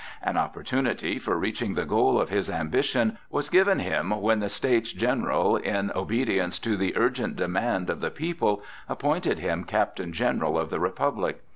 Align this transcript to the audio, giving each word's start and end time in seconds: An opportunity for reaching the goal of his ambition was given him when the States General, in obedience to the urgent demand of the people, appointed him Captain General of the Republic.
An 0.23 0.35
opportunity 0.35 1.19
for 1.19 1.37
reaching 1.37 1.75
the 1.75 1.85
goal 1.85 2.19
of 2.19 2.29
his 2.29 2.49
ambition 2.49 3.19
was 3.29 3.51
given 3.51 3.77
him 3.77 4.09
when 4.09 4.39
the 4.39 4.49
States 4.49 4.91
General, 4.93 5.57
in 5.57 5.91
obedience 5.95 6.57
to 6.57 6.75
the 6.75 6.97
urgent 6.97 7.35
demand 7.35 7.87
of 7.87 8.01
the 8.01 8.09
people, 8.09 8.63
appointed 8.89 9.37
him 9.37 9.63
Captain 9.63 10.11
General 10.11 10.57
of 10.57 10.71
the 10.71 10.79
Republic. 10.79 11.43